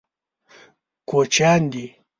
کوچیان 1.09 1.61
دي. 1.71 1.85